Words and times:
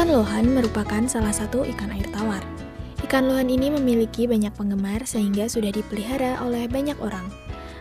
Ikan 0.00 0.16
lohan 0.16 0.56
merupakan 0.56 1.04
salah 1.04 1.28
satu 1.28 1.60
ikan 1.76 1.92
air 1.92 2.08
tawar. 2.08 2.40
Ikan 3.04 3.28
lohan 3.28 3.52
ini 3.52 3.68
memiliki 3.68 4.24
banyak 4.24 4.48
penggemar 4.56 5.04
sehingga 5.04 5.44
sudah 5.44 5.68
dipelihara 5.68 6.40
oleh 6.40 6.64
banyak 6.72 6.96
orang. 7.04 7.28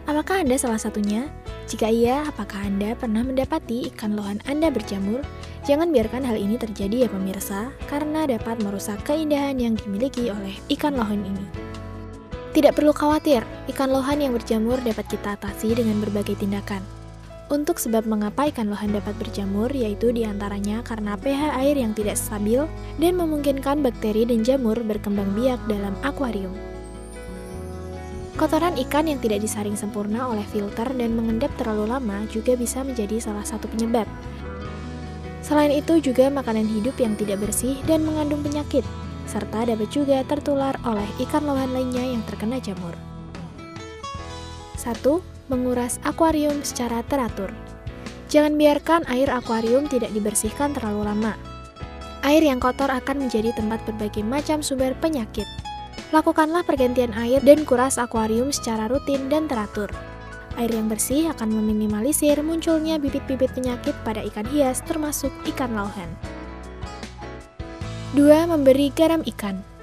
Apakah 0.04 0.44
Anda 0.44 0.60
salah 0.60 0.76
satunya? 0.76 1.32
Jika 1.72 1.88
iya, 1.88 2.28
apakah 2.28 2.60
Anda 2.68 2.92
pernah 3.00 3.24
mendapati 3.24 3.88
ikan 3.96 4.20
lohan 4.20 4.44
Anda 4.52 4.68
berjamur? 4.68 5.24
Jangan 5.64 5.96
biarkan 5.96 6.28
hal 6.28 6.36
ini 6.36 6.60
terjadi 6.60 7.08
ya 7.08 7.10
pemirsa, 7.10 7.72
karena 7.88 8.28
dapat 8.28 8.60
merusak 8.68 9.00
keindahan 9.08 9.56
yang 9.56 9.80
dimiliki 9.80 10.28
oleh 10.28 10.60
ikan 10.76 11.00
lohan 11.00 11.24
ini. 11.24 11.48
Tidak 12.52 12.76
perlu 12.76 12.92
khawatir, 12.92 13.48
ikan 13.72 13.96
lohan 13.96 14.20
yang 14.20 14.36
berjamur 14.36 14.76
dapat 14.84 15.08
kita 15.08 15.40
atasi 15.40 15.72
dengan 15.72 16.04
berbagai 16.04 16.36
tindakan. 16.36 16.99
Untuk 17.50 17.82
sebab 17.82 18.06
mengapa 18.06 18.46
ikan 18.54 18.70
lohan 18.70 18.94
dapat 18.94 19.18
berjamur 19.18 19.74
yaitu 19.74 20.14
di 20.14 20.22
antaranya 20.22 20.86
karena 20.86 21.18
pH 21.18 21.58
air 21.58 21.82
yang 21.82 21.98
tidak 21.98 22.14
stabil 22.14 22.70
dan 23.02 23.18
memungkinkan 23.18 23.82
bakteri 23.82 24.22
dan 24.30 24.46
jamur 24.46 24.78
berkembang 24.86 25.34
biak 25.34 25.58
dalam 25.66 25.98
akuarium. 26.06 26.54
Kotoran 28.38 28.78
ikan 28.86 29.10
yang 29.10 29.18
tidak 29.18 29.42
disaring 29.42 29.74
sempurna 29.74 30.30
oleh 30.30 30.46
filter 30.54 30.86
dan 30.94 31.18
mengendap 31.18 31.50
terlalu 31.58 31.90
lama 31.90 32.22
juga 32.30 32.54
bisa 32.54 32.86
menjadi 32.86 33.18
salah 33.18 33.44
satu 33.44 33.66
penyebab. 33.66 34.06
Selain 35.42 35.74
itu 35.74 35.98
juga 35.98 36.30
makanan 36.30 36.70
hidup 36.70 37.02
yang 37.02 37.18
tidak 37.18 37.42
bersih 37.42 37.82
dan 37.90 38.06
mengandung 38.06 38.46
penyakit, 38.46 38.86
serta 39.26 39.66
dapat 39.66 39.90
juga 39.90 40.22
tertular 40.22 40.78
oleh 40.86 41.10
ikan 41.26 41.50
lohan 41.50 41.74
lainnya 41.74 42.06
yang 42.06 42.22
terkena 42.30 42.62
jamur. 42.62 42.94
1 44.78 44.94
menguras 45.50 45.98
akuarium 46.06 46.62
secara 46.62 47.02
teratur. 47.10 47.50
Jangan 48.30 48.56
biarkan 48.56 49.02
air 49.10 49.28
akuarium 49.34 49.90
tidak 49.90 50.14
dibersihkan 50.14 50.78
terlalu 50.78 51.10
lama. 51.10 51.34
Air 52.22 52.46
yang 52.46 52.62
kotor 52.62 52.88
akan 52.94 53.26
menjadi 53.26 53.52
tempat 53.58 53.82
berbagai 53.90 54.22
macam 54.22 54.62
sumber 54.62 54.94
penyakit. 55.02 55.50
Lakukanlah 56.14 56.62
pergantian 56.62 57.10
air 57.18 57.42
dan 57.42 57.66
kuras 57.66 57.98
akuarium 57.98 58.54
secara 58.54 58.86
rutin 58.86 59.28
dan 59.34 59.50
teratur. 59.50 59.90
Air 60.58 60.70
yang 60.70 60.86
bersih 60.86 61.30
akan 61.34 61.50
meminimalisir 61.50 62.38
munculnya 62.46 63.02
bibit-bibit 63.02 63.50
penyakit 63.58 63.98
pada 64.06 64.22
ikan 64.30 64.46
hias 64.54 64.86
termasuk 64.86 65.34
ikan 65.56 65.74
lauhan. 65.74 66.10
2. 68.14 68.26
Memberi 68.50 68.90
garam 68.94 69.22
ikan 69.26 69.79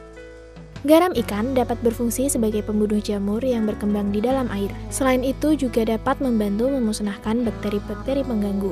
Garam 0.86 1.10
ikan 1.18 1.50
dapat 1.50 1.74
berfungsi 1.82 2.30
sebagai 2.30 2.62
pembunuh 2.62 3.02
jamur 3.02 3.42
yang 3.42 3.66
berkembang 3.66 4.14
di 4.14 4.22
dalam 4.22 4.46
air. 4.54 4.70
Selain 4.86 5.18
itu 5.26 5.58
juga 5.58 5.82
dapat 5.82 6.22
membantu 6.22 6.70
memusnahkan 6.70 7.42
bakteri-bakteri 7.42 8.22
pengganggu. 8.22 8.70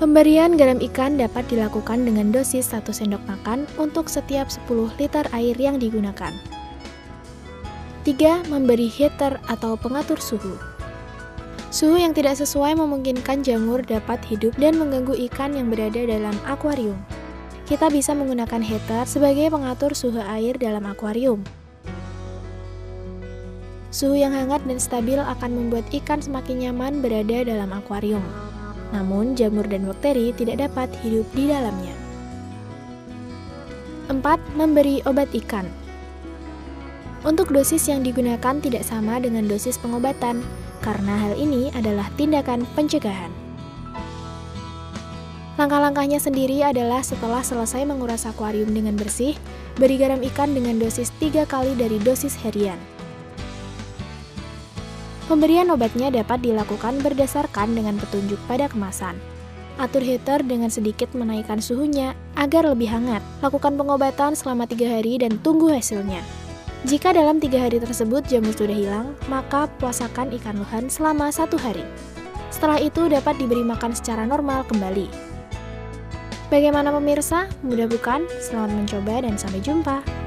Pemberian 0.00 0.56
garam 0.56 0.80
ikan 0.80 1.20
dapat 1.20 1.44
dilakukan 1.52 2.08
dengan 2.08 2.32
dosis 2.32 2.72
1 2.72 2.88
sendok 2.88 3.20
makan 3.28 3.68
untuk 3.76 4.08
setiap 4.08 4.48
10 4.48 4.96
liter 4.96 5.28
air 5.36 5.52
yang 5.60 5.76
digunakan. 5.76 6.32
3. 8.08 8.48
Memberi 8.48 8.88
heater 8.88 9.36
atau 9.44 9.76
pengatur 9.76 10.16
suhu. 10.16 10.56
Suhu 11.68 12.00
yang 12.00 12.16
tidak 12.16 12.40
sesuai 12.40 12.72
memungkinkan 12.72 13.44
jamur 13.44 13.84
dapat 13.84 14.24
hidup 14.24 14.56
dan 14.56 14.80
mengganggu 14.80 15.12
ikan 15.28 15.52
yang 15.52 15.68
berada 15.68 16.08
dalam 16.08 16.32
akuarium 16.48 16.96
kita 17.70 17.86
bisa 17.86 18.18
menggunakan 18.18 18.66
heater 18.66 19.06
sebagai 19.06 19.46
pengatur 19.46 19.94
suhu 19.94 20.18
air 20.18 20.58
dalam 20.58 20.82
akuarium. 20.90 21.38
Suhu 23.94 24.18
yang 24.18 24.34
hangat 24.34 24.66
dan 24.66 24.82
stabil 24.82 25.22
akan 25.22 25.50
membuat 25.54 25.86
ikan 25.94 26.18
semakin 26.18 26.66
nyaman 26.66 26.98
berada 26.98 27.46
dalam 27.46 27.70
akuarium. 27.70 28.26
Namun, 28.90 29.38
jamur 29.38 29.70
dan 29.70 29.86
bakteri 29.86 30.34
tidak 30.34 30.66
dapat 30.66 30.90
hidup 31.06 31.30
di 31.30 31.46
dalamnya. 31.46 31.94
4. 34.10 34.18
Memberi 34.58 34.98
obat 35.06 35.30
ikan 35.30 35.70
Untuk 37.22 37.54
dosis 37.54 37.86
yang 37.86 38.02
digunakan 38.02 38.58
tidak 38.58 38.82
sama 38.82 39.22
dengan 39.22 39.46
dosis 39.46 39.78
pengobatan, 39.78 40.42
karena 40.82 41.14
hal 41.22 41.38
ini 41.38 41.70
adalah 41.78 42.10
tindakan 42.18 42.66
pencegahan. 42.74 43.39
Langkah-langkahnya 45.58 46.22
sendiri 46.22 46.62
adalah 46.62 47.02
setelah 47.02 47.42
selesai 47.42 47.82
menguras 47.82 48.28
akuarium 48.28 48.70
dengan 48.70 48.94
bersih, 48.94 49.34
beri 49.74 49.98
garam 49.98 50.22
ikan 50.22 50.54
dengan 50.54 50.78
dosis 50.78 51.10
3 51.18 51.48
kali 51.48 51.74
dari 51.74 51.98
dosis 51.98 52.38
harian. 52.46 52.78
Pemberian 55.30 55.70
obatnya 55.70 56.10
dapat 56.10 56.42
dilakukan 56.42 56.98
berdasarkan 57.06 57.74
dengan 57.74 57.94
petunjuk 57.98 58.38
pada 58.50 58.66
kemasan. 58.66 59.14
Atur 59.78 60.02
heater 60.02 60.42
dengan 60.42 60.68
sedikit 60.68 61.14
menaikkan 61.14 61.62
suhunya 61.62 62.18
agar 62.34 62.66
lebih 62.66 62.90
hangat. 62.90 63.22
Lakukan 63.38 63.78
pengobatan 63.78 64.34
selama 64.34 64.66
3 64.66 64.76
hari 64.90 65.22
dan 65.22 65.38
tunggu 65.38 65.70
hasilnya. 65.70 66.20
Jika 66.82 67.12
dalam 67.12 67.38
tiga 67.38 67.60
hari 67.62 67.76
tersebut 67.76 68.24
jamur 68.26 68.56
sudah 68.56 68.72
hilang, 68.72 69.12
maka 69.28 69.68
puasakan 69.78 70.32
ikan 70.40 70.56
luhan 70.58 70.88
selama 70.88 71.28
satu 71.28 71.60
hari. 71.60 71.84
Setelah 72.48 72.80
itu 72.80 73.06
dapat 73.06 73.36
diberi 73.38 73.62
makan 73.62 73.92
secara 73.92 74.24
normal 74.26 74.64
kembali. 74.66 75.29
Bagaimana 76.50 76.90
pemirsa? 76.90 77.46
Mudah 77.62 77.86
bukan? 77.86 78.26
Selamat 78.42 78.74
mencoba 78.74 79.22
dan 79.22 79.38
sampai 79.38 79.62
jumpa. 79.62 80.19